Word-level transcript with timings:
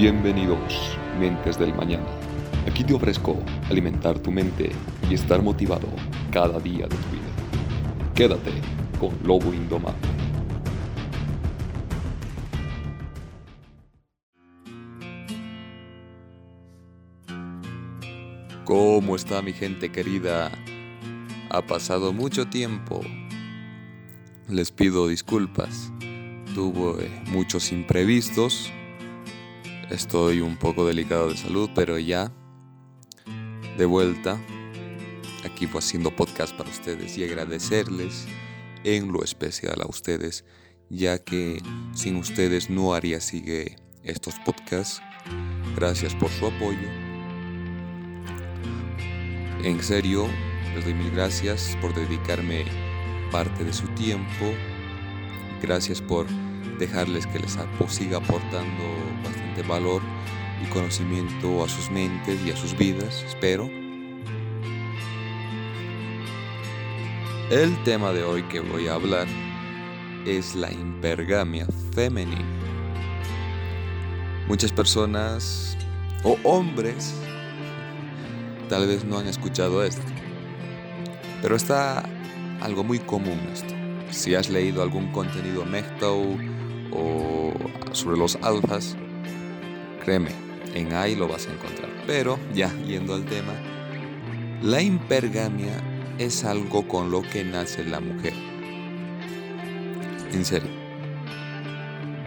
Bienvenidos, 0.00 0.96
mentes 1.18 1.58
del 1.58 1.74
mañana. 1.74 2.06
Aquí 2.70 2.84
te 2.84 2.94
ofrezco 2.94 3.36
alimentar 3.68 4.16
tu 4.16 4.30
mente 4.30 4.70
y 5.10 5.14
estar 5.14 5.42
motivado 5.42 5.88
cada 6.30 6.60
día 6.60 6.86
de 6.86 6.94
tu 6.94 7.08
vida. 7.10 8.14
Quédate 8.14 8.52
con 9.00 9.10
Lobo 9.24 9.52
Indomable. 9.52 9.98
¿Cómo 18.64 19.16
está 19.16 19.42
mi 19.42 19.52
gente 19.52 19.90
querida? 19.90 20.52
Ha 21.50 21.62
pasado 21.62 22.12
mucho 22.12 22.46
tiempo. 22.46 23.00
Les 24.48 24.70
pido 24.70 25.08
disculpas. 25.08 25.92
Tuve 26.54 27.10
muchos 27.32 27.72
imprevistos 27.72 28.72
Estoy 29.90 30.40
un 30.40 30.56
poco 30.58 30.86
delicado 30.86 31.30
de 31.30 31.36
salud, 31.36 31.70
pero 31.74 31.98
ya 31.98 32.30
de 33.78 33.86
vuelta 33.86 34.38
aquí 35.44 35.66
haciendo 35.72 36.14
podcast 36.14 36.54
para 36.54 36.68
ustedes 36.68 37.16
y 37.16 37.24
agradecerles 37.24 38.26
en 38.84 39.10
lo 39.10 39.24
especial 39.24 39.80
a 39.80 39.86
ustedes, 39.86 40.44
ya 40.90 41.18
que 41.18 41.62
sin 41.94 42.16
ustedes 42.16 42.68
no 42.68 42.92
haría 42.92 43.20
sigue 43.20 43.76
estos 44.04 44.34
podcasts. 44.44 45.00
Gracias 45.74 46.14
por 46.14 46.30
su 46.30 46.46
apoyo. 46.46 46.88
En 49.64 49.82
serio, 49.82 50.28
les 50.74 50.84
doy 50.84 50.94
mil 50.94 51.10
gracias 51.12 51.78
por 51.80 51.94
dedicarme 51.94 52.64
parte 53.32 53.64
de 53.64 53.72
su 53.72 53.86
tiempo. 53.88 54.52
Gracias 55.62 56.02
por 56.02 56.26
dejarles 56.78 57.26
que 57.26 57.38
les 57.38 57.58
siga 57.88 58.18
aportando 58.18 58.84
bastante 59.24 59.62
valor 59.62 60.02
y 60.62 60.66
conocimiento 60.68 61.64
a 61.64 61.68
sus 61.68 61.90
mentes 61.90 62.40
y 62.44 62.50
a 62.50 62.56
sus 62.56 62.76
vidas, 62.76 63.24
espero. 63.26 63.68
El 67.50 67.82
tema 67.84 68.12
de 68.12 68.22
hoy 68.24 68.42
que 68.44 68.60
voy 68.60 68.88
a 68.88 68.94
hablar 68.94 69.26
es 70.26 70.54
la 70.54 70.70
impergamia 70.70 71.66
femenina. 71.94 72.44
Muchas 74.46 74.72
personas 74.72 75.76
o 76.24 76.36
hombres 76.44 77.14
tal 78.68 78.86
vez 78.86 79.04
no 79.04 79.18
han 79.18 79.26
escuchado 79.26 79.82
esto, 79.82 80.02
pero 81.40 81.56
está 81.56 82.04
algo 82.60 82.84
muy 82.84 82.98
común 82.98 83.40
esto. 83.52 83.74
Si 84.10 84.34
has 84.34 84.48
leído 84.48 84.82
algún 84.82 85.10
contenido 85.12 85.64
MGTOW 85.64 86.57
o 86.92 87.52
sobre 87.92 88.16
los 88.16 88.36
alfas, 88.36 88.96
créeme, 90.04 90.30
en 90.74 90.92
ahí 90.92 91.14
lo 91.14 91.28
vas 91.28 91.46
a 91.48 91.52
encontrar. 91.52 91.90
Pero 92.06 92.38
ya 92.54 92.72
yendo 92.86 93.14
al 93.14 93.24
tema, 93.24 93.52
la 94.62 94.82
impergamia 94.82 95.82
es 96.18 96.44
algo 96.44 96.86
con 96.86 97.10
lo 97.10 97.22
que 97.22 97.44
nace 97.44 97.84
la 97.84 98.00
mujer. 98.00 98.34
En 100.32 100.44
serio, 100.44 100.70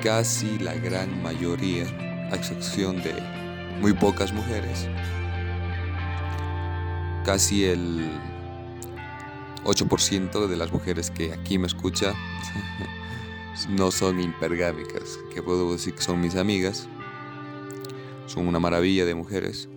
casi 0.01 0.57
la 0.59 0.73
gran 0.73 1.21
mayoría, 1.21 1.85
a 2.31 2.35
excepción 2.35 2.97
de 3.03 3.13
muy 3.81 3.93
pocas 3.93 4.33
mujeres, 4.33 4.87
casi 7.25 7.65
el 7.65 8.09
8% 9.63 10.47
de 10.47 10.57
las 10.57 10.71
mujeres 10.71 11.11
que 11.11 11.33
aquí 11.33 11.57
me 11.57 11.67
escucha 11.67 12.13
no 13.69 13.91
son 13.91 14.19
impergámicas, 14.19 15.19
que 15.33 15.41
puedo 15.41 15.71
decir 15.71 15.93
que 15.93 16.01
son 16.01 16.21
mis 16.21 16.35
amigas. 16.35 16.87
Son 18.25 18.47
una 18.47 18.59
maravilla 18.59 19.05
de 19.05 19.15
mujeres. 19.15 19.69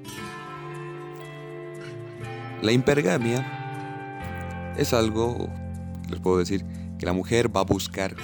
La 2.63 2.73
impergamia 2.73 4.75
es 4.77 4.93
algo, 4.93 5.49
les 6.09 6.21
puedo 6.21 6.39
decir, 6.39 6.65
que 6.99 7.07
la 7.07 7.13
mujer 7.13 7.55
va 7.55 7.61
a 7.61 7.65
buscar 7.65 8.15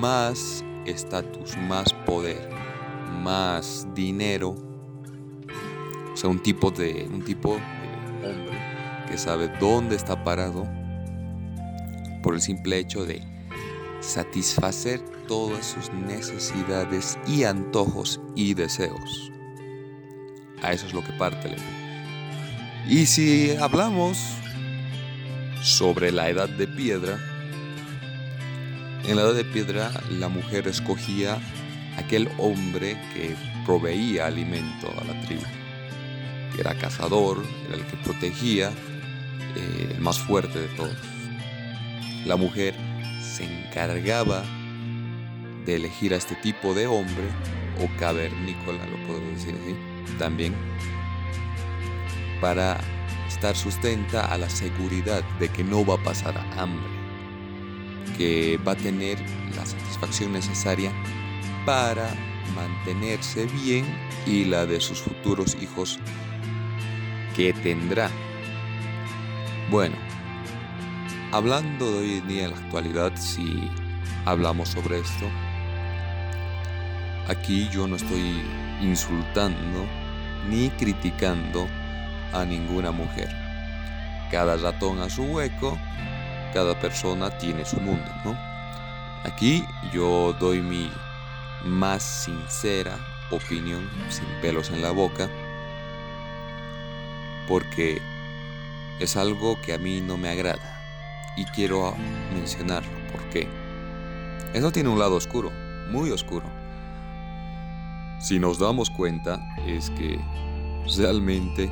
más 0.00 0.64
estatus, 0.84 1.56
más 1.56 1.92
poder, 1.92 2.50
más 3.22 3.86
dinero. 3.94 4.56
O 6.12 6.16
sea, 6.16 6.30
un 6.30 6.42
tipo 6.42 6.70
de 6.70 7.08
un 7.12 7.22
tipo 7.22 7.58
de 8.20 8.28
hombre 8.28 8.58
que 9.08 9.18
sabe 9.18 9.48
dónde 9.60 9.96
está 9.96 10.24
parado 10.24 10.66
por 12.22 12.34
el 12.34 12.40
simple 12.40 12.78
hecho 12.78 13.04
de 13.04 13.35
satisfacer 14.06 15.00
todas 15.26 15.66
sus 15.66 15.92
necesidades 15.92 17.18
y 17.26 17.44
antojos 17.44 18.20
y 18.34 18.54
deseos. 18.54 19.32
A 20.62 20.72
eso 20.72 20.86
es 20.86 20.94
lo 20.94 21.04
que 21.04 21.12
parte 21.12 21.48
la 21.48 21.56
Y 22.88 23.06
si 23.06 23.56
hablamos 23.56 24.18
sobre 25.62 26.12
la 26.12 26.30
edad 26.30 26.48
de 26.48 26.68
piedra, 26.68 27.18
en 29.04 29.16
la 29.16 29.22
edad 29.22 29.34
de 29.34 29.44
piedra 29.44 29.90
la 30.10 30.28
mujer 30.28 30.68
escogía 30.68 31.38
aquel 31.96 32.28
hombre 32.38 32.96
que 33.12 33.34
proveía 33.64 34.26
alimento 34.26 34.92
a 35.00 35.04
la 35.04 35.20
tribu, 35.22 35.42
que 36.54 36.60
era 36.60 36.74
cazador, 36.78 37.44
era 37.66 37.76
el 37.76 37.86
que 37.86 37.96
protegía, 37.98 38.70
eh, 39.56 39.92
el 39.94 40.00
más 40.00 40.18
fuerte 40.18 40.60
de 40.60 40.68
todos. 40.68 40.96
La 42.24 42.36
mujer 42.36 42.74
se 43.36 43.44
encargaba 43.44 44.44
de 45.66 45.76
elegir 45.76 46.14
a 46.14 46.16
este 46.16 46.34
tipo 46.36 46.72
de 46.72 46.86
hombre, 46.86 47.28
o 47.78 47.98
cavernícola, 47.98 48.86
lo 48.86 49.06
puedo 49.06 49.20
decir 49.32 49.54
así, 49.62 49.76
también, 50.18 50.54
para 52.40 52.78
estar 53.28 53.54
sustenta 53.54 54.24
a 54.24 54.38
la 54.38 54.48
seguridad 54.48 55.22
de 55.38 55.50
que 55.50 55.62
no 55.62 55.84
va 55.84 55.94
a 55.94 56.02
pasar 56.02 56.38
hambre, 56.56 56.88
que 58.16 58.58
va 58.66 58.72
a 58.72 58.76
tener 58.76 59.18
la 59.54 59.66
satisfacción 59.66 60.32
necesaria 60.32 60.90
para 61.66 62.08
mantenerse 62.54 63.44
bien 63.64 63.84
y 64.26 64.46
la 64.46 64.64
de 64.64 64.80
sus 64.80 65.00
futuros 65.00 65.58
hijos 65.60 65.98
que 67.34 67.52
tendrá. 67.52 68.10
Bueno, 69.70 69.96
Hablando 71.32 71.90
de 71.90 71.98
hoy 71.98 72.18
en 72.18 72.28
día 72.28 72.44
en 72.44 72.52
la 72.52 72.56
actualidad, 72.56 73.12
si 73.16 73.68
hablamos 74.26 74.68
sobre 74.68 75.00
esto, 75.00 75.28
aquí 77.26 77.68
yo 77.68 77.88
no 77.88 77.96
estoy 77.96 78.42
insultando 78.80 79.86
ni 80.48 80.70
criticando 80.70 81.66
a 82.32 82.44
ninguna 82.44 82.92
mujer. 82.92 83.28
Cada 84.30 84.56
ratón 84.56 85.00
a 85.00 85.10
su 85.10 85.24
hueco, 85.24 85.76
cada 86.54 86.78
persona 86.78 87.36
tiene 87.36 87.64
su 87.64 87.80
mundo, 87.80 88.08
¿no? 88.24 88.38
Aquí 89.24 89.64
yo 89.92 90.32
doy 90.38 90.60
mi 90.60 90.92
más 91.64 92.04
sincera 92.04 92.96
opinión, 93.32 93.90
sin 94.10 94.28
pelos 94.40 94.70
en 94.70 94.80
la 94.80 94.92
boca, 94.92 95.28
porque 97.48 98.00
es 99.00 99.16
algo 99.16 99.60
que 99.60 99.74
a 99.74 99.78
mí 99.78 100.00
no 100.00 100.16
me 100.16 100.28
agrada 100.28 100.75
y 101.36 101.44
quiero 101.44 101.94
mencionarlo 102.34 102.90
porque 103.12 103.48
eso 104.54 104.72
tiene 104.72 104.88
un 104.88 104.98
lado 104.98 105.16
oscuro, 105.16 105.52
muy 105.90 106.10
oscuro. 106.10 106.46
Si 108.18 108.38
nos 108.38 108.58
damos 108.58 108.90
cuenta 108.90 109.40
es 109.66 109.90
que 109.90 110.18
realmente 110.96 111.70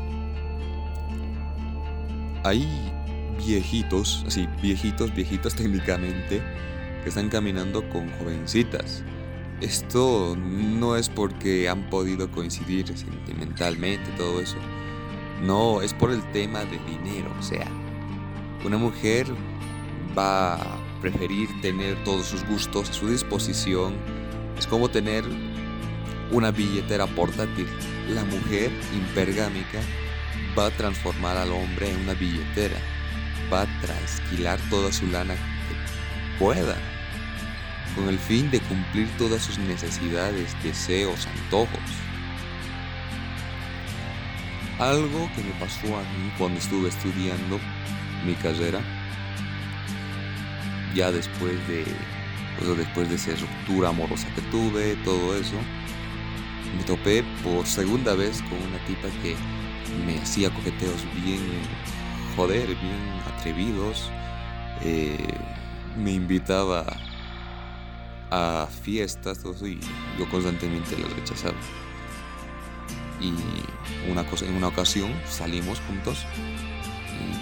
hay 2.45 2.93
viejitos, 3.39 4.25
así, 4.27 4.47
viejitos, 4.61 5.15
viejitos 5.15 5.55
técnicamente, 5.57 6.43
que 7.03 7.09
están 7.09 7.29
caminando 7.29 7.89
con 7.91 8.11
jovencitas. 8.19 9.03
Esto 9.61 10.37
no 10.37 10.97
es 10.97 11.09
porque 11.09 11.69
han 11.69 11.89
podido 11.89 12.31
coincidir 12.31 12.87
sentimentalmente, 12.87 14.11
todo 14.17 14.41
eso. 14.41 14.57
No, 15.43 15.81
es 15.81 15.95
por 15.95 16.11
el 16.11 16.23
tema 16.33 16.61
de 16.65 16.79
dinero, 16.81 17.33
o 17.39 17.43
sea, 17.43 17.67
una 18.65 18.79
mujer 18.79 19.27
va 20.17 20.55
a 20.55 20.79
preferir 21.03 21.49
tener 21.61 22.03
todos 22.03 22.27
sus 22.27 22.45
gustos 22.47 22.89
a 22.89 22.93
su 22.95 23.11
disposición. 23.11 23.95
Es 24.59 24.67
como 24.67 24.89
tener 24.89 25.25
una 26.31 26.51
billetera 26.51 27.07
portátil. 27.07 27.69
La 28.09 28.25
mujer 28.25 28.71
impergámica 28.95 29.81
va 30.59 30.67
a 30.67 30.71
transformar 30.71 31.37
al 31.37 31.53
hombre 31.53 31.91
en 31.91 32.01
una 32.01 32.15
billetera. 32.15 32.77
Va 33.53 33.63
a 33.63 33.81
trasquilar 33.83 34.59
toda 34.71 34.91
su 34.91 35.07
lana 35.09 35.35
que 35.35 36.39
pueda, 36.39 36.77
con 37.95 38.09
el 38.09 38.19
fin 38.19 38.51
de 38.51 38.61
cumplir 38.61 39.09
todas 39.19 39.43
sus 39.43 39.59
necesidades, 39.59 40.57
deseos, 40.63 41.27
antojos. 41.27 41.69
Algo 44.79 45.31
que 45.37 45.43
me 45.43 45.53
pasó 45.61 45.87
a 45.99 46.01
mí 46.01 46.33
cuando 46.39 46.59
estuve 46.59 46.89
estudiando 46.89 47.61
mi 48.25 48.35
carrera 48.35 48.81
ya 50.95 51.11
después 51.11 51.55
de 51.69 51.85
pues, 52.59 52.77
después 52.77 53.09
de 53.09 53.17
esa 53.17 53.33
ruptura 53.33 53.89
amorosa 53.89 54.29
que 54.35 54.43
tuve 54.43 54.97
todo 55.05 55.37
eso 55.37 55.57
me 56.77 56.85
topé 56.85 57.23
por 57.43 57.67
segunda 57.67 58.15
vez 58.15 58.43
con 58.43 58.59
una 58.63 58.79
tipa 58.87 59.09
que 59.23 59.37
me 60.07 60.19
hacía 60.19 60.51
coqueteos 60.51 61.05
bien, 61.23 61.41
joder, 62.37 62.67
bien 62.67 63.23
atrevidos. 63.37 64.11
Eh, 64.83 65.17
me 65.97 66.13
invitaba 66.13 66.85
a 68.31 68.67
fiestas, 68.83 69.39
todo 69.39 69.67
y 69.67 69.79
yo 70.19 70.29
constantemente 70.31 70.99
las 70.99 71.13
rechazaba. 71.13 71.55
Y 73.21 73.33
una 74.11 74.27
cosa, 74.27 74.45
en 74.47 74.55
una 74.55 74.69
ocasión 74.69 75.13
salimos 75.29 75.81
juntos 75.87 76.27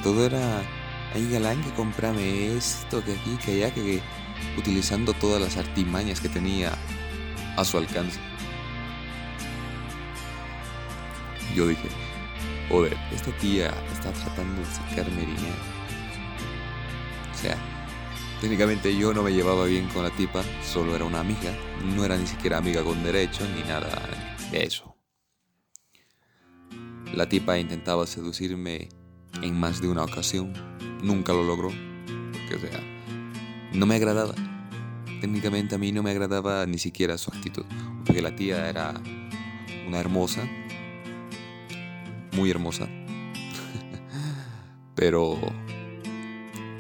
todo 0.03 0.27
era, 0.27 0.63
ay 1.15 1.29
galán 1.31 1.63
que 1.63 1.71
comprame 1.71 2.57
esto, 2.57 3.03
que 3.05 3.13
aquí, 3.13 3.37
que 3.45 3.53
allá, 3.53 3.75
que 3.75 4.01
utilizando 4.57 5.13
todas 5.15 5.41
las 5.41 5.57
artimañas 5.57 6.21
que 6.21 6.29
tenía 6.29 6.73
a 7.57 7.65
su 7.65 7.79
alcance. 7.79 8.19
Yo 11.55 11.67
dije, 11.67 11.89
joder, 12.69 12.97
esta 13.13 13.31
tía 13.39 13.69
está 13.93 14.11
tratando 14.13 14.61
de 14.61 14.67
sacarme 14.67 15.21
dinero. 15.21 15.73
O 17.33 17.39
sea, 17.39 17.57
técnicamente 18.41 18.97
yo 18.97 19.13
no 19.13 19.23
me 19.23 19.33
llevaba 19.33 19.67
bien 19.67 19.89
con 19.89 20.03
la 20.03 20.11
tipa, 20.11 20.43
solo 20.65 20.97
era 20.97 21.05
una 21.05 21.21
amiga, 21.21 21.53
no 21.95 22.05
era 22.05 22.17
ni 22.17 22.27
siquiera 22.27 22.59
amiga 22.59 22.83
con 22.83 23.03
derecho 23.03 23.47
ni 23.55 23.63
nada 23.63 23.91
de 24.51 24.65
eso. 24.65 24.97
La 27.15 27.29
tipa 27.29 27.59
intentaba 27.59 28.07
seducirme 28.07 28.89
en 29.41 29.59
más 29.59 29.81
de 29.81 29.89
una 29.89 30.05
ocasión, 30.05 30.53
nunca 31.03 31.33
lo 31.33 31.45
logró, 31.45 31.71
porque 32.33 32.57
o 32.57 32.61
sea, 32.61 32.81
no 33.73 33.87
me 33.87 33.95
agradaba. 33.95 34.35
Técnicamente 35.21 35.77
a 35.77 35.79
mí 35.79 35.93
no 35.93 36.03
me 36.03 36.11
agradaba 36.11 36.67
ni 36.67 36.79
siquiera 36.79 37.17
su 37.17 37.31
actitud, 37.31 37.65
porque 38.05 38.21
la 38.21 38.35
tía 38.35 38.69
era 38.69 38.95
una 39.87 39.99
hermosa, 39.99 40.43
muy 42.33 42.51
hermosa, 42.51 42.89
pero 44.95 45.39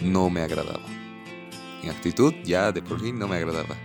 no 0.00 0.30
me 0.30 0.42
agradaba. 0.42 0.84
En 1.82 1.90
actitud 1.90 2.32
ya 2.44 2.72
de 2.72 2.82
por 2.82 3.00
sí 3.00 3.12
no 3.12 3.26
me 3.28 3.36
agradaba. 3.36 3.76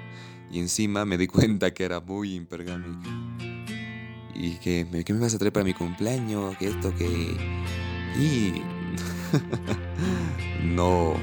Y 0.51 0.59
encima 0.59 1.05
me 1.05 1.17
di 1.17 1.27
cuenta 1.27 1.73
que 1.73 1.83
era 1.83 1.99
muy 1.99 2.35
impergámica. 2.35 3.09
Y 4.35 4.51
que, 4.59 5.03
¿qué 5.03 5.13
me 5.13 5.19
vas 5.19 5.33
a 5.33 5.39
traer 5.39 5.51
para 5.51 5.63
mi 5.63 5.73
cumpleaños? 5.73 6.55
Que 6.57 6.67
esto, 6.67 6.93
que... 6.95 7.35
Y... 8.19 8.61
no. 10.63 11.15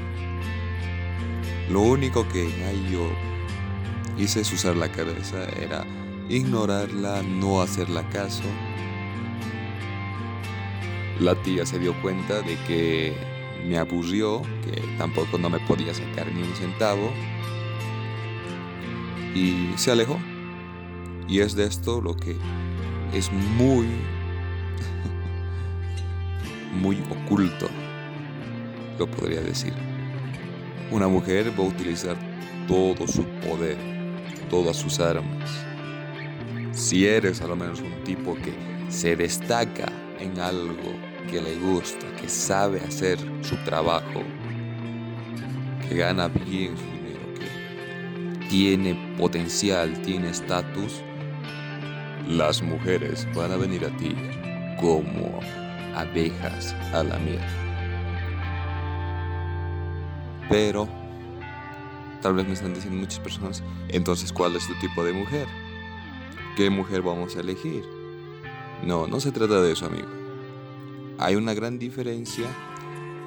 Lo 1.71 1.81
único 1.81 2.29
que 2.29 2.49
yo 2.91 3.11
hice 4.19 4.43
es 4.43 4.53
usar 4.53 4.77
la 4.77 4.93
cabeza, 4.93 5.45
era 5.61 5.85
ignorarla, 6.29 7.23
no 7.23 7.63
hacerla 7.63 8.09
caso 8.11 8.45
la 11.21 11.35
tía 11.43 11.65
se 11.65 11.79
dio 11.79 11.95
cuenta 12.03 12.43
de 12.43 12.57
que 12.67 13.15
me 13.67 13.79
aburrió, 13.79 14.43
que 14.65 14.83
tampoco 14.99 15.39
no 15.39 15.49
me 15.49 15.61
podía 15.61 15.95
sacar 15.95 16.31
ni 16.33 16.43
un 16.43 16.55
centavo 16.55 17.11
y 19.35 19.73
se 19.77 19.93
alejó. 19.93 20.19
Y 21.29 21.41
es 21.41 21.55
de 21.55 21.65
esto 21.65 22.01
lo 22.01 22.15
que 22.17 22.37
es 23.13 23.33
muy, 23.33 23.87
muy 26.75 27.03
oculto, 27.11 27.69
lo 28.99 29.07
podría 29.07 29.41
decir. 29.41 29.73
Una 30.91 31.09
mujer 31.09 31.51
va 31.59 31.65
a 31.65 31.69
utilizar 31.69 32.17
todo 32.69 33.07
su 33.07 33.25
poder, 33.41 33.77
todas 34.51 34.77
sus 34.77 35.01
armas. 35.01 35.51
Si 36.73 37.07
eres 37.07 37.41
a 37.41 37.47
lo 37.47 37.57
menos 37.57 37.81
un 37.81 38.05
tipo 38.05 38.35
que 38.35 38.53
se 38.89 39.17
destaca 39.17 39.87
en 40.19 40.39
algo 40.39 40.93
que 41.31 41.41
le 41.41 41.57
gusta, 41.57 42.07
que 42.21 42.29
sabe 42.29 42.81
hacer 42.81 43.19
su 43.43 43.57
trabajo, 43.65 44.23
que 45.89 45.97
gana 45.97 46.29
bien 46.29 46.77
su 46.77 46.85
dinero, 46.85 47.35
que 47.35 48.49
tiene 48.49 49.17
potencial, 49.19 50.01
tiene 50.03 50.31
estatus, 50.31 51.03
las 52.29 52.63
mujeres 52.63 53.27
van 53.35 53.53
a 53.53 53.57
venir 53.57 53.85
a 53.85 53.97
ti 53.97 54.15
como 54.81 55.41
abejas 55.95 56.75
a 56.93 57.03
la 57.03 57.19
miel. 57.19 57.41
Pero, 60.49 60.89
tal 62.21 62.35
vez 62.35 62.47
me 62.47 62.53
están 62.53 62.75
diciendo 62.75 62.99
muchas 63.01 63.21
personas, 63.21 63.63
entonces, 63.89 64.33
¿cuál 64.33 64.57
es 64.57 64.67
tu 64.67 64.75
tipo 64.75 65.05
de 65.05 65.13
mujer? 65.13 65.47
¿Qué 66.57 66.71
mujer 66.71 67.03
vamos 67.03 67.37
a 67.37 67.41
elegir? 67.41 67.85
No, 68.85 69.07
no 69.07 69.21
se 69.21 69.33
trata 69.33 69.61
de 69.61 69.73
eso, 69.73 69.87
amigo. 69.87 70.09
Hay 71.19 71.37
una 71.37 71.55
gran 71.55 71.79
diferencia 71.79 72.47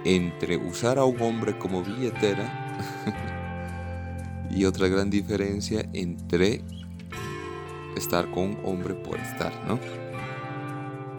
entre 0.03 0.57
usar 0.57 0.99
a 0.99 1.05
un 1.05 1.19
hombre 1.21 1.57
como 1.57 1.83
billetera 1.83 2.67
y 4.51 4.65
otra 4.65 4.87
gran 4.87 5.09
diferencia 5.09 5.89
entre 5.93 6.61
estar 7.95 8.29
con 8.31 8.43
un 8.43 8.59
hombre 8.63 8.93
por 8.93 9.19
estar, 9.19 9.51
¿no? 9.67 9.79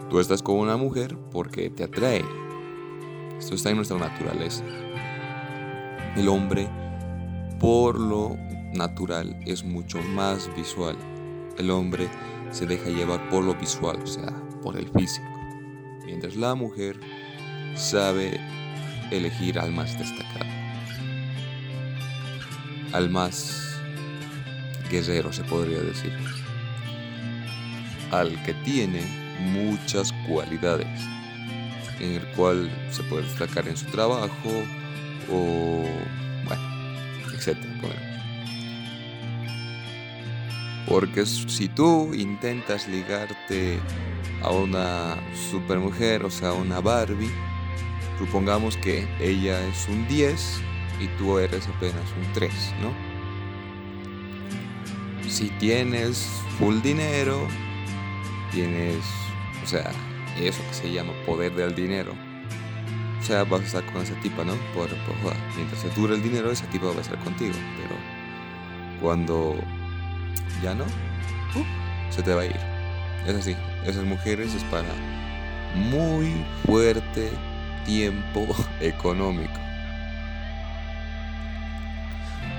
Tú 0.09 0.19
estás 0.19 0.41
con 0.41 0.55
una 0.55 0.75
mujer 0.75 1.15
porque 1.31 1.69
te 1.69 1.83
atrae. 1.83 2.25
Esto 3.37 3.53
está 3.53 3.69
en 3.69 3.75
nuestra 3.75 3.99
naturaleza. 3.99 4.63
El 6.15 6.27
hombre, 6.27 6.67
por 7.59 7.99
lo 7.99 8.35
natural, 8.73 9.39
es 9.45 9.63
mucho 9.63 10.01
más 10.01 10.49
visual. 10.55 10.97
El 11.59 11.69
hombre 11.69 12.07
se 12.49 12.65
deja 12.65 12.89
llevar 12.89 13.29
por 13.29 13.43
lo 13.43 13.53
visual, 13.53 13.99
o 14.01 14.07
sea, 14.07 14.33
por 14.63 14.77
el 14.77 14.89
físico. 14.89 15.27
Mientras 16.05 16.35
la 16.35 16.55
mujer 16.55 16.99
sabe 17.75 18.39
elegir 19.11 19.59
al 19.59 19.71
más 19.71 19.95
destacado, 19.95 20.49
al 22.93 23.11
más 23.11 23.79
guerrero 24.89 25.31
se 25.31 25.43
podría 25.43 25.81
decir, 25.81 26.11
al 28.09 28.41
que 28.43 28.55
tiene 28.55 29.18
muchas 29.39 30.13
cualidades, 30.27 30.87
en 31.99 32.13
el 32.13 32.27
cual 32.35 32.69
se 32.91 33.03
puede 33.03 33.23
destacar 33.23 33.67
en 33.67 33.77
su 33.77 33.85
trabajo 33.87 34.49
o, 35.31 35.83
bueno, 36.45 36.63
etcétera. 37.33 37.69
Porque 40.87 41.25
si 41.25 41.67
tú 41.67 42.13
intentas 42.15 42.87
ligarte 42.87 43.79
a 44.41 44.49
una 44.49 45.17
supermujer, 45.51 46.23
o 46.23 46.31
sea, 46.31 46.49
a 46.49 46.53
una 46.53 46.79
Barbie, 46.79 47.29
supongamos 48.17 48.75
que 48.77 49.07
ella 49.19 49.63
es 49.67 49.87
un 49.87 50.07
10 50.07 50.61
y 50.99 51.07
tú 51.17 51.37
eres 51.37 51.67
apenas 51.67 52.03
un 52.17 52.33
3, 52.33 52.51
¿no? 52.81 52.91
Si 55.29 55.49
tienes 55.59 56.27
full 56.57 56.81
dinero, 56.81 57.47
tienes, 58.51 59.03
sea, 59.69 59.91
eso 60.41 60.61
que 60.67 60.73
se 60.73 60.91
llama 60.91 61.13
poder 61.25 61.53
del 61.53 61.75
dinero. 61.75 62.13
O 63.19 63.23
sea, 63.23 63.43
vas 63.43 63.61
a 63.61 63.65
estar 63.65 63.85
con 63.93 64.01
esa 64.01 64.15
tipa, 64.21 64.43
¿no? 64.43 64.55
Por, 64.73 64.89
por 64.89 65.35
mientras 65.55 65.81
se 65.81 65.89
dure 65.91 66.15
el 66.15 66.23
dinero, 66.23 66.51
esa 66.51 66.65
tipa 66.69 66.87
va 66.87 66.97
a 66.97 67.01
estar 67.01 67.19
contigo. 67.19 67.53
Pero 67.53 67.95
cuando 68.99 69.55
ya 70.63 70.73
no, 70.73 70.85
uh, 70.85 72.11
se 72.11 72.23
te 72.23 72.33
va 72.33 72.41
a 72.41 72.45
ir. 72.45 72.59
Es 73.27 73.35
así, 73.35 73.55
esas 73.85 74.03
mujeres 74.05 74.55
es 74.55 74.63
para 74.65 74.87
muy 75.75 76.33
fuerte 76.65 77.29
tiempo 77.85 78.47
económico. 78.79 79.59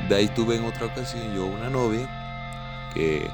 De 0.09 0.15
ahí 0.17 0.29
tuve 0.29 0.57
en 0.57 0.65
otra 0.65 0.87
ocasión 0.87 1.35
yo 1.35 1.47
una 1.47 1.71
novia 1.71 2.09
que 2.95 3.29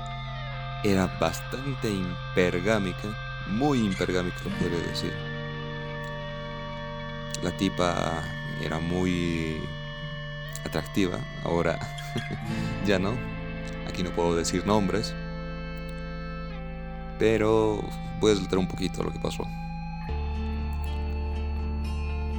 era 0.84 1.06
bastante 1.18 1.90
impergámica, 1.90 3.08
muy 3.48 3.80
impergámica 3.80 4.36
podría 4.58 4.78
decir. 4.78 5.12
La 7.42 7.50
tipa 7.56 8.22
era 8.62 8.78
muy 8.78 9.60
atractiva, 10.64 11.18
ahora 11.44 11.78
ya 12.86 12.98
no, 12.98 13.12
Aquí 13.88 14.02
no 14.02 14.10
puedo 14.10 14.36
decir 14.36 14.66
nombres. 14.66 15.14
Pero 17.18 17.82
voy 18.20 18.32
a 18.32 18.58
un 18.58 18.68
poquito 18.68 19.02
lo 19.02 19.10
que 19.10 19.18
pasó. 19.18 19.44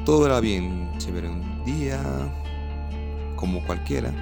Todo 0.05 0.25
era 0.25 0.39
bien 0.39 0.91
chévere 0.99 1.29
un 1.29 1.65
día, 1.65 1.99
como 3.35 3.65
cualquiera. 3.65 4.13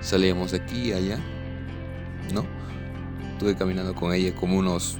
Salíamos 0.00 0.50
de 0.50 0.58
aquí 0.58 0.92
allá, 0.92 1.18
¿no? 2.32 2.44
Estuve 3.34 3.56
caminando 3.56 3.92
con 3.96 4.14
ella 4.14 4.32
como 4.32 4.56
unos 4.56 4.96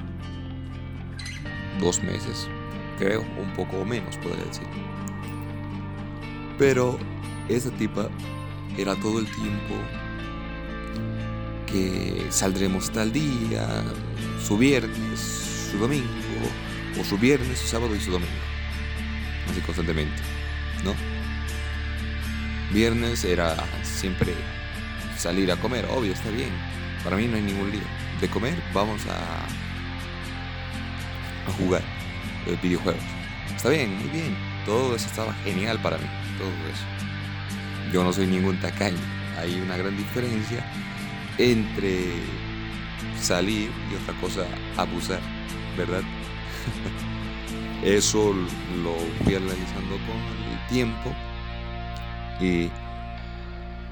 dos 1.79 2.03
meses, 2.03 2.49
creo, 2.97 3.21
un 3.21 3.53
poco 3.53 3.85
menos, 3.85 4.17
podría 4.17 4.43
decir. 4.43 4.67
Pero 6.59 6.99
esa 7.47 7.71
tipa 7.71 8.09
era 8.77 8.93
todo 8.97 9.19
el 9.19 9.25
tiempo 9.27 9.75
que 11.65 12.27
saldremos 12.29 12.91
tal 12.91 13.13
día, 13.13 13.83
su 14.45 14.57
viernes, 14.57 15.69
su 15.71 15.77
domingo, 15.77 16.05
o 16.99 17.05
su 17.05 17.17
viernes, 17.17 17.57
su 17.57 17.67
sábado 17.67 17.95
y 17.95 18.01
su 18.01 18.11
domingo. 18.11 18.33
Así 19.49 19.61
constantemente, 19.61 20.21
¿no? 20.83 20.93
Viernes 22.73 23.23
era 23.23 23.55
siempre 23.81 24.33
salir 25.17 25.49
a 25.53 25.55
comer, 25.55 25.85
obvio, 25.89 26.11
está 26.11 26.29
bien. 26.31 26.49
Para 27.01 27.15
mí 27.15 27.27
no 27.27 27.37
hay 27.37 27.43
ningún 27.43 27.71
lío. 27.71 28.04
De 28.21 28.29
comer, 28.29 28.55
vamos 28.73 29.01
a, 29.07 29.45
a 31.49 31.51
jugar 31.57 31.81
eh, 32.47 32.57
videojuegos. 32.61 33.01
Está 33.55 33.69
bien, 33.69 33.97
muy 33.97 34.09
bien. 34.09 34.37
Todo 34.65 34.95
eso 34.95 35.07
estaba 35.07 35.33
genial 35.43 35.79
para 35.81 35.97
mí. 35.97 36.05
Todo 36.37 36.49
eso. 36.49 36.85
Yo 37.91 38.03
no 38.03 38.13
soy 38.13 38.27
ningún 38.27 38.59
tacaño. 38.59 38.97
Hay 39.37 39.59
una 39.59 39.77
gran 39.77 39.95
diferencia 39.97 40.65
entre 41.37 42.13
salir 43.19 43.71
y 43.91 43.95
otra 43.95 44.13
cosa 44.21 44.45
abusar, 44.77 45.19
¿verdad? 45.77 46.01
Eso 47.83 48.33
lo 48.33 48.95
fui 49.23 49.35
analizando 49.35 49.97
con 50.07 50.17
el 50.51 50.67
tiempo 50.69 51.13
y 52.39 52.69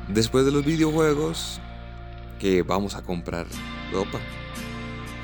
después 0.08 0.46
de 0.46 0.52
los 0.52 0.66
videojuegos 0.66 1.62
que 2.40 2.64
vamos 2.64 2.96
a 2.96 3.04
comprar 3.04 3.46
ropa. 3.94 4.20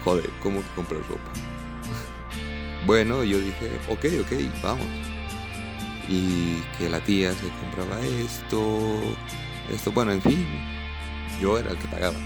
Joder, 0.03 0.29
¿cómo 0.41 0.61
que 0.61 0.67
comprar 0.75 1.01
ropa? 1.09 1.31
bueno, 2.85 3.23
yo 3.23 3.39
dije, 3.39 3.71
ok, 3.89 4.05
ok, 4.21 4.61
vamos. 4.63 4.87
Y 6.07 6.61
que 6.77 6.89
la 6.89 6.99
tía 7.01 7.33
se 7.33 7.49
compraba 7.61 7.99
esto, 8.01 8.99
esto, 9.71 9.91
bueno, 9.91 10.11
en 10.11 10.21
fin, 10.21 10.47
yo 11.41 11.57
era 11.57 11.71
el 11.71 11.77
que 11.77 11.87
pagaba. 11.87 12.17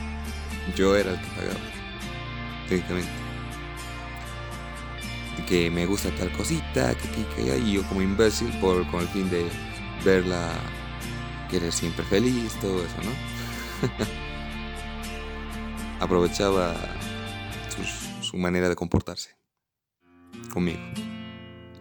Yo 0.76 0.96
era 0.96 1.12
el 1.12 1.20
que 1.20 1.28
pagaba. 1.28 1.60
Técnicamente. 2.70 3.12
Que 5.48 5.70
me 5.70 5.86
gusta 5.86 6.10
tal 6.12 6.32
cosita, 6.32 6.96
que 6.96 7.08
aquí, 7.10 7.26
que 7.36 7.58
y 7.58 7.74
yo 7.74 7.84
como 7.84 8.02
imbécil 8.02 8.50
por, 8.60 8.90
con 8.90 9.02
el 9.02 9.08
fin 9.10 9.30
de 9.30 9.46
verla 10.06 10.54
querer 11.50 11.72
siempre 11.72 12.06
feliz, 12.06 12.54
todo 12.62 12.84
eso, 12.84 12.96
¿no? 13.04 14.14
Aprovechaba 16.04 16.76
su 18.22 18.36
manera 18.36 18.68
de 18.68 18.76
comportarse 18.76 19.38
conmigo. 20.52 20.82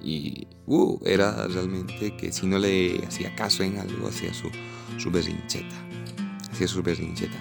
Y 0.00 0.47
uh, 0.67 1.00
era 1.05 1.49
realmente 1.49 2.17
que 2.17 2.31
si 2.31 2.47
no 2.47 2.61
le 2.61 3.05
hacía 3.05 3.35
caso 3.35 3.64
en 3.64 3.79
algo, 3.79 4.07
hacía 4.07 4.33
su, 4.33 4.49
su 4.97 5.11
berrincheta. 5.11 5.75
Hacía 6.52 6.69
su 6.69 6.85
berrincheta. 6.85 7.37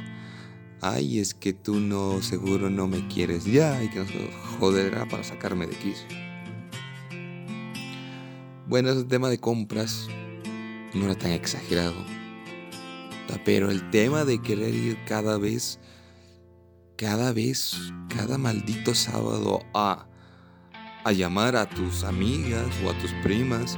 Ay, 0.81 1.19
es 1.19 1.35
que 1.35 1.53
tú 1.53 1.79
no, 1.79 2.19
seguro 2.23 2.71
no 2.71 2.87
me 2.87 3.07
quieres 3.07 3.45
ya 3.45 3.83
y 3.83 3.87
que 3.87 3.99
no 3.99 4.05
joderá 4.59 5.07
para 5.07 5.23
sacarme 5.23 5.67
de 5.67 5.75
quicio. 5.75 6.07
Bueno, 8.67 8.89
ese 8.89 9.03
tema 9.03 9.29
de 9.29 9.37
compras 9.37 10.07
no 10.95 11.05
era 11.05 11.13
tan 11.13 11.29
exagerado. 11.29 12.03
Pero 13.45 13.69
el 13.69 13.87
tema 13.91 14.25
de 14.25 14.41
querer 14.41 14.73
ir 14.73 14.97
cada 15.05 15.37
vez, 15.37 15.79
cada 17.01 17.33
vez, 17.33 17.91
cada 18.15 18.37
maldito 18.37 18.93
sábado 18.95 19.59
a 19.73 20.05
a 21.03 21.11
llamar 21.11 21.55
a 21.55 21.67
tus 21.67 22.03
amigas 22.03 22.67
o 22.85 22.91
a 22.91 22.93
tus 22.99 23.11
primas 23.23 23.77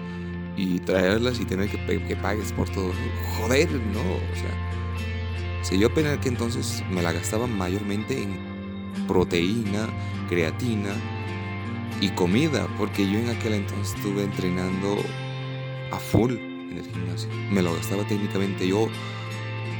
y 0.58 0.80
traerlas 0.80 1.40
y 1.40 1.46
tener 1.46 1.70
que, 1.70 2.04
que 2.06 2.16
pagues 2.18 2.52
por 2.52 2.70
todo. 2.70 2.92
Joder, 3.38 3.72
no, 3.72 4.02
o 4.02 4.36
sea, 4.36 5.64
si 5.64 5.80
yo 5.80 5.88
apenas 5.88 6.18
que 6.20 6.30
entonces 6.30 6.84
me 6.92 7.02
la 7.02 7.14
gastaba 7.14 7.48
mayormente 7.48 8.22
en 8.22 8.38
proteína, 9.08 9.88
creatina 10.28 10.94
y 12.02 12.10
comida, 12.10 12.68
porque 12.78 13.10
yo 13.10 13.20
en 13.20 13.30
aquel 13.30 13.54
entonces 13.54 13.96
estuve 13.96 14.24
entrenando 14.24 14.98
a 15.92 15.98
full 15.98 16.34
en 16.34 16.78
el 16.78 16.86
gimnasio. 16.92 17.30
Me 17.50 17.62
lo 17.62 17.74
gastaba 17.74 18.06
técnicamente 18.06 18.68
yo 18.68 18.90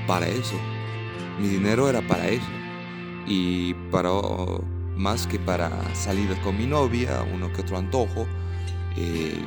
para 0.08 0.28
eso. 0.28 0.56
Mi 1.42 1.50
dinero 1.50 1.90
era 1.90 2.02
para 2.08 2.30
eso. 2.30 2.63
Y 3.26 3.74
para 3.92 4.12
más 4.96 5.28
que 5.28 5.40
para 5.40 5.72
salir 5.96 6.30
con 6.44 6.58
mi 6.58 6.66
novia, 6.66 7.26
uno 7.34 7.52
que 7.52 7.62
otro 7.62 7.78
antojo, 7.78 8.28
eh, 8.98 9.40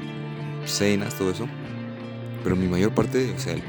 cenas, 0.65 1.15
todo 1.15 1.31
eso. 1.31 1.47
Pero 2.43 2.57
mi 2.57 2.67
mayor 2.67 2.93
parte, 2.93 3.33
o 3.33 3.39
sea, 3.39 3.55
el, 3.55 3.63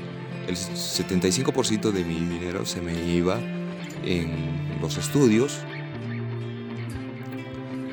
75% 0.47 1.91
de 1.91 2.05
mi 2.05 2.15
dinero 2.15 2.65
se 2.65 2.81
me 2.81 2.93
iba 2.93 3.37
en 4.05 4.79
los 4.81 4.97
estudios, 4.97 5.59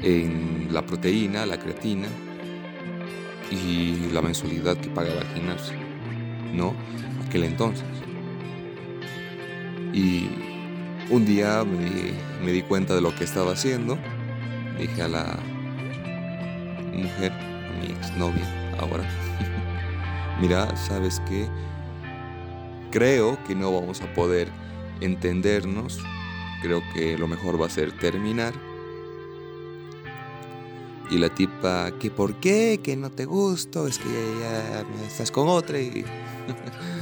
en 0.03 0.69
la 0.71 0.87
proteína, 0.87 1.47
la 1.47 1.59
creatina 1.59 2.07
y 3.51 4.09
la 4.13 4.23
mensualidad 4.23 4.77
que 4.77 4.89
pagaba 4.89 5.21
el 5.21 5.27
gimnasio, 5.29 5.77
¿no? 6.53 6.75
Aquel 7.27 7.45
entonces. 7.45 7.85
Y 9.93 10.54
un 11.11 11.25
día 11.27 11.65
me, 11.65 12.53
di 12.53 12.63
cuenta 12.63 12.95
de 12.95 13.01
lo 13.01 13.15
que 13.15 13.25
estaba 13.25 13.53
haciendo. 13.53 13.99
Dije 14.79 15.03
a 15.03 15.09
la 15.09 15.39
mujer, 16.93 17.33
a 17.33 17.81
mi 17.81 17.93
exnovia 17.93 18.77
ahora, 18.79 19.05
mira, 20.41 20.75
¿sabes 20.77 21.21
qué? 21.29 21.47
Creo 22.91 23.39
que 23.45 23.55
no 23.55 23.73
vamos 23.73 24.01
a 24.03 24.13
poder 24.15 24.49
entendernos. 25.01 26.01
Creo 26.63 26.83
que 26.95 27.19
lo 27.19 27.29
mejor 27.29 27.61
va 27.61 27.67
a 27.67 27.71
ser 27.71 27.93
terminar. 27.99 28.55
Y 31.11 31.19
la 31.19 31.29
tipa, 31.29 31.93
¿que 32.01 32.11
por 32.11 32.41
qué? 32.41 32.81
Que 32.83 32.97
no 32.97 33.11
te 33.11 33.27
gusto, 33.27 33.87
es 33.87 33.99
que 33.99 34.09
ya 34.41 34.85
estás 35.07 35.31
con 35.31 35.49
otra 35.49 35.79
y... 35.79 36.05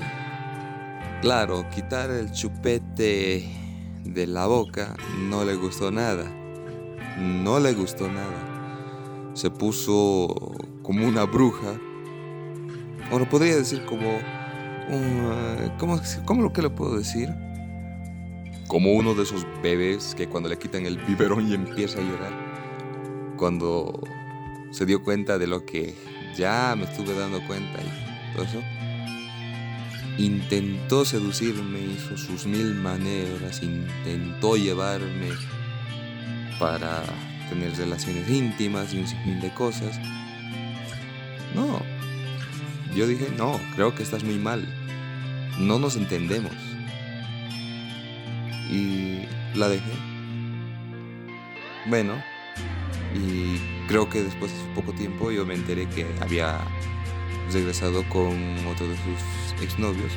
claro, 1.22 1.64
quitar 1.70 2.10
el 2.10 2.32
chupete 2.32 3.61
de 4.04 4.26
la 4.26 4.46
boca 4.46 4.94
no 5.18 5.44
le 5.44 5.54
gustó 5.54 5.90
nada. 5.90 6.30
No 7.18 7.60
le 7.60 7.72
gustó 7.74 8.08
nada. 8.08 9.30
Se 9.34 9.50
puso 9.50 10.54
como 10.82 11.06
una 11.06 11.24
bruja. 11.24 11.78
O 13.10 13.18
lo 13.18 13.28
podría 13.28 13.56
decir 13.56 13.84
como... 13.84 14.18
¿cómo, 15.78 16.00
¿Cómo 16.24 16.42
lo 16.42 16.52
que 16.52 16.62
le 16.62 16.70
puedo 16.70 16.96
decir? 16.96 17.30
Como 18.66 18.92
uno 18.92 19.14
de 19.14 19.22
esos 19.22 19.46
bebés 19.62 20.14
que 20.14 20.28
cuando 20.28 20.48
le 20.48 20.58
quitan 20.58 20.86
el 20.86 20.98
biberón 20.98 21.48
y 21.48 21.54
empieza 21.54 21.98
a 21.98 22.02
llorar. 22.02 23.34
Cuando 23.36 24.00
se 24.70 24.86
dio 24.86 25.02
cuenta 25.02 25.38
de 25.38 25.46
lo 25.46 25.64
que 25.64 25.94
ya 26.36 26.74
me 26.76 26.84
estuve 26.84 27.14
dando 27.14 27.46
cuenta 27.46 27.78
y 27.82 28.34
todo 28.34 28.44
eso 28.44 28.81
Intentó 30.18 31.04
seducirme, 31.04 31.80
hizo 31.80 32.16
sus 32.16 32.46
mil 32.46 32.74
maneras, 32.74 33.62
intentó 33.62 34.56
llevarme 34.56 35.30
para 36.58 37.02
tener 37.48 37.74
relaciones 37.76 38.28
íntimas 38.28 38.92
y 38.92 38.98
un 38.98 39.06
sinfín 39.06 39.40
de 39.40 39.52
cosas. 39.54 39.98
No, 41.54 41.82
yo 42.94 43.06
dije, 43.06 43.28
no, 43.38 43.58
creo 43.74 43.94
que 43.94 44.02
estás 44.02 44.22
muy 44.22 44.38
mal. 44.38 44.66
No 45.58 45.78
nos 45.78 45.96
entendemos. 45.96 46.52
Y 48.70 49.22
la 49.54 49.68
dejé. 49.68 49.92
Bueno, 51.86 52.14
y 53.14 53.58
creo 53.88 54.08
que 54.08 54.22
después 54.22 54.52
de 54.52 54.74
poco 54.74 54.92
tiempo 54.92 55.30
yo 55.30 55.44
me 55.46 55.54
enteré 55.54 55.88
que 55.88 56.06
había 56.20 56.58
regresado 57.50 58.06
con 58.08 58.66
otro 58.66 58.86
de 58.86 58.96
sus 58.96 59.51
exnovios 59.62 60.12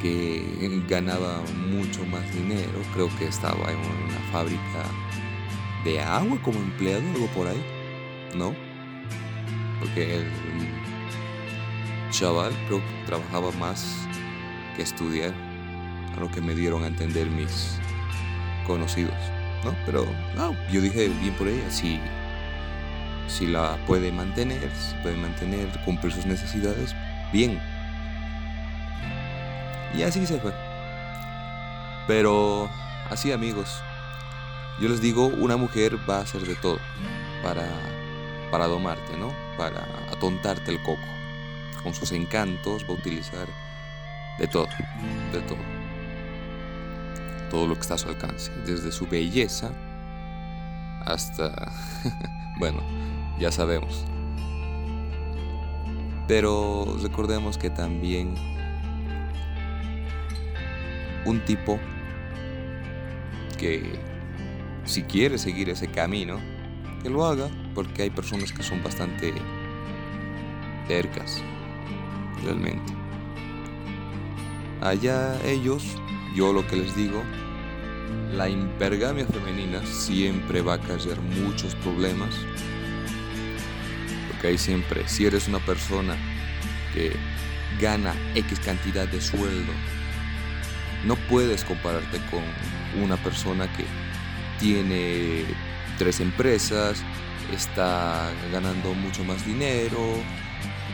que 0.00 0.82
ganaba 0.88 1.42
mucho 1.68 2.04
más 2.06 2.32
dinero, 2.32 2.80
creo 2.94 3.08
que 3.18 3.26
estaba 3.26 3.70
en 3.70 3.78
una 3.78 4.18
fábrica 4.32 4.84
de 5.84 6.00
agua 6.00 6.38
como 6.42 6.58
empleado, 6.60 7.02
algo 7.14 7.26
por 7.28 7.46
ahí, 7.48 7.64
¿no? 8.34 8.54
Porque 9.80 10.16
el 10.16 10.30
chaval 12.10 12.52
creo 12.66 12.78
que 12.78 13.06
trabajaba 13.06 13.50
más 13.52 14.06
que 14.76 14.82
estudiar, 14.82 15.34
a 16.16 16.20
lo 16.20 16.30
que 16.30 16.40
me 16.40 16.54
dieron 16.54 16.84
a 16.84 16.88
entender 16.88 17.28
mis 17.28 17.78
conocidos, 18.66 19.16
¿no? 19.64 19.74
Pero 19.84 20.06
no, 20.36 20.54
yo 20.70 20.80
dije 20.80 21.08
bien 21.20 21.34
por 21.34 21.48
ella, 21.48 21.70
si 21.70 22.00
si 23.28 23.46
la 23.46 23.78
puede 23.86 24.10
mantener, 24.10 24.70
si 24.74 24.96
puede 25.02 25.16
mantener, 25.16 25.68
cumplir 25.84 26.12
sus 26.12 26.26
necesidades, 26.26 26.94
bien. 27.32 27.60
Y 29.94 30.02
así 30.02 30.26
se 30.26 30.40
fue. 30.40 30.52
Pero 32.06 32.68
así 33.10 33.32
amigos, 33.32 33.82
yo 34.80 34.88
les 34.88 35.00
digo, 35.00 35.26
una 35.26 35.56
mujer 35.56 35.98
va 36.08 36.18
a 36.18 36.22
hacer 36.22 36.42
de 36.42 36.54
todo 36.56 36.78
para, 37.42 37.68
para 38.50 38.66
domarte, 38.66 39.16
¿no? 39.16 39.32
Para 39.56 39.86
atontarte 40.10 40.70
el 40.70 40.82
coco. 40.82 41.02
Con 41.82 41.94
sus 41.94 42.12
encantos 42.12 42.84
va 42.84 42.88
a 42.88 42.92
utilizar 42.92 43.46
de 44.38 44.46
todo, 44.46 44.68
de 45.32 45.40
todo. 45.42 45.58
todo 47.50 47.66
lo 47.66 47.74
que 47.74 47.80
está 47.80 47.94
a 47.94 47.98
su 47.98 48.08
alcance, 48.08 48.52
desde 48.66 48.90
su 48.90 49.06
belleza 49.06 49.72
hasta, 51.12 51.72
bueno, 52.58 52.80
ya 53.38 53.50
sabemos. 53.50 54.04
Pero 56.26 56.96
recordemos 57.02 57.56
que 57.56 57.70
también 57.70 58.34
un 61.24 61.40
tipo 61.46 61.78
que 63.58 63.98
si 64.84 65.02
quiere 65.02 65.38
seguir 65.38 65.70
ese 65.70 65.88
camino, 65.88 66.38
que 67.02 67.08
lo 67.08 67.24
haga, 67.24 67.48
porque 67.74 68.02
hay 68.02 68.10
personas 68.10 68.52
que 68.52 68.62
son 68.62 68.82
bastante 68.82 69.32
tercas, 70.86 71.42
realmente. 72.42 72.92
Allá 74.80 75.40
ellos, 75.44 75.96
yo 76.34 76.52
lo 76.52 76.66
que 76.66 76.76
les 76.76 76.94
digo, 76.94 77.22
la 78.32 78.48
hipergamia 78.48 79.26
femenina 79.26 79.84
siempre 79.84 80.62
va 80.62 80.74
a 80.74 80.78
causar 80.78 81.20
muchos 81.20 81.74
problemas. 81.76 82.34
Porque 84.28 84.48
hay 84.48 84.58
siempre, 84.58 85.08
si 85.08 85.26
eres 85.26 85.48
una 85.48 85.58
persona 85.60 86.16
que 86.94 87.12
gana 87.80 88.14
X 88.34 88.60
cantidad 88.60 89.08
de 89.08 89.20
sueldo, 89.20 89.72
no 91.04 91.16
puedes 91.28 91.64
compararte 91.64 92.18
con 92.30 92.42
una 93.02 93.16
persona 93.16 93.70
que 93.76 93.84
tiene 94.58 95.44
tres 95.98 96.20
empresas, 96.20 97.02
está 97.52 98.30
ganando 98.52 98.94
mucho 98.94 99.24
más 99.24 99.44
dinero. 99.46 99.98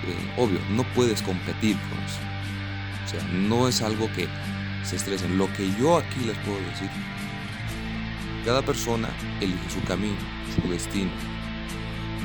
Eh, 0.07 0.33
obvio, 0.37 0.61
no 0.71 0.85
puedes 0.95 1.23
competir 1.23 1.77
con 1.77 1.99
eso. 2.05 2.21
O 3.05 3.09
sea, 3.09 3.23
no 3.33 3.69
es 3.69 3.83
algo 3.83 4.11
que 4.15 4.29
se 4.85 4.97
estresen. 4.97 5.39
Lo 5.39 5.53
que 5.55 5.71
yo 5.79 5.97
aquí 5.97 6.21
les 6.25 6.37
puedo 6.39 6.59
decir, 6.59 6.91
cada 8.45 8.63
persona 8.63 9.09
elige 9.41 9.71
su 9.71 9.83
camino, 9.85 10.19
su 10.55 10.69
destino. 10.71 11.11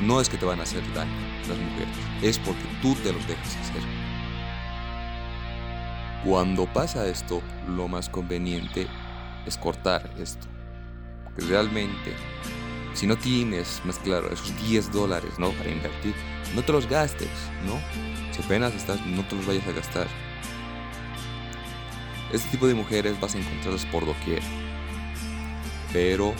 No 0.02 0.20
es 0.20 0.28
que 0.28 0.38
te 0.38 0.46
van 0.46 0.60
a 0.60 0.62
hacer 0.62 0.82
daño 0.94 1.12
las 1.48 1.58
mujeres, 1.58 1.96
es 2.22 2.38
porque 2.38 2.64
tú 2.80 2.94
te 2.96 3.12
los 3.12 3.26
dejas 3.26 3.56
hacer. 3.56 3.82
Cuando 6.24 6.66
pasa 6.66 7.06
esto, 7.06 7.42
lo 7.66 7.88
más 7.88 8.08
conveniente 8.08 8.86
es 9.46 9.56
cortar 9.56 10.08
esto. 10.18 10.46
Porque 11.24 11.40
realmente, 11.46 12.12
si 12.92 13.06
no 13.06 13.16
tienes, 13.16 13.80
más 13.84 13.98
claro, 13.98 14.30
esos 14.30 14.54
10 14.68 14.92
dólares 14.92 15.38
¿no? 15.38 15.50
para 15.52 15.70
invertir, 15.70 16.14
no 16.54 16.62
te 16.62 16.72
los 16.72 16.86
gastes, 16.86 17.30
¿no? 17.64 17.78
Si 18.34 18.42
apenas 18.42 18.74
estás, 18.74 19.04
no 19.06 19.26
te 19.26 19.36
los 19.36 19.46
vayas 19.46 19.66
a 19.66 19.72
gastar. 19.72 20.06
Este 22.32 22.48
tipo 22.50 22.66
de 22.66 22.74
mujeres 22.74 23.18
vas 23.20 23.34
a 23.34 23.38
encontrarlas 23.38 23.84
por 23.86 24.06
doquier. 24.06 24.42
Pero 25.92 26.32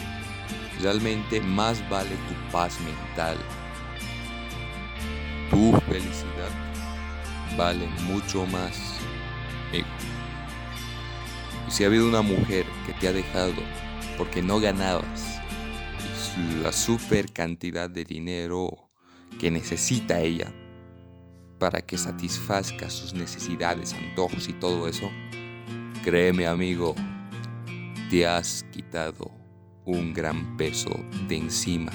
realmente 0.80 1.40
más 1.40 1.88
vale 1.88 2.10
tu 2.10 2.52
paz 2.52 2.78
mental. 2.80 3.36
Tu 5.50 5.72
felicidad 5.88 6.50
vale 7.56 7.86
mucho 8.04 8.46
más, 8.46 8.78
amigo. 9.68 9.88
Y 11.66 11.70
si 11.70 11.84
ha 11.84 11.88
habido 11.88 12.08
una 12.08 12.22
mujer 12.22 12.64
que 12.86 12.92
te 12.94 13.08
ha 13.08 13.12
dejado 13.12 13.54
porque 14.16 14.42
no 14.42 14.60
ganabas 14.60 15.40
la 16.62 16.72
super 16.72 17.32
cantidad 17.32 17.90
de 17.90 18.04
dinero 18.04 18.90
que 19.38 19.50
necesita 19.50 20.20
ella 20.20 20.52
para 21.58 21.82
que 21.82 21.98
satisfazca 21.98 22.88
sus 22.88 23.12
necesidades, 23.14 23.92
antojos 23.92 24.48
y 24.48 24.52
todo 24.54 24.88
eso, 24.88 25.10
Créeme 26.02 26.46
amigo, 26.46 26.94
te 28.08 28.26
has 28.26 28.64
quitado 28.72 29.30
un 29.84 30.14
gran 30.14 30.56
peso 30.56 30.88
de 31.28 31.36
encima, 31.36 31.92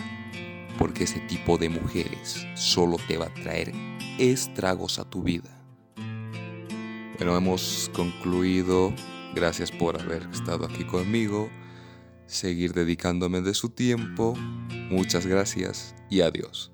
porque 0.77 1.05
ese 1.05 1.19
tipo 1.21 1.57
de 1.57 1.69
mujeres 1.69 2.45
solo 2.53 2.97
te 3.07 3.17
va 3.17 3.25
a 3.25 3.33
traer 3.33 3.73
estragos 4.19 4.99
a 4.99 5.09
tu 5.09 5.23
vida. 5.23 5.49
Bueno, 7.17 7.35
hemos 7.35 7.89
concluido. 7.95 8.93
Gracias 9.33 9.71
por 9.71 9.99
haber 9.99 10.21
estado 10.31 10.65
aquí 10.65 10.83
conmigo, 10.85 11.49
seguir 12.27 12.73
dedicándome 12.73 13.41
de 13.41 13.55
su 13.55 13.69
tiempo. 13.69 14.35
Muchas 14.91 15.25
gracias 15.25 15.95
y 16.11 16.21
adiós. 16.21 16.71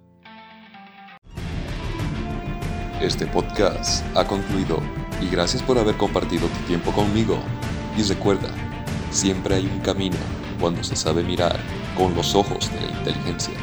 Este 3.01 3.25
podcast 3.25 4.05
ha 4.15 4.27
concluido 4.27 4.79
y 5.21 5.29
gracias 5.29 5.61
por 5.63 5.77
haber 5.77 5.95
compartido 5.95 6.47
tu 6.47 6.59
tiempo 6.67 6.91
conmigo. 6.91 7.37
Y 7.97 8.03
recuerda, 8.03 8.49
siempre 9.11 9.55
hay 9.55 9.65
un 9.65 9.79
camino 9.79 10.17
cuando 10.59 10.83
se 10.83 10.95
sabe 10.95 11.23
mirar 11.23 11.59
con 11.97 12.13
los 12.15 12.35
ojos 12.35 12.71
de 12.73 12.81
la 12.81 12.97
inteligencia. 12.97 13.53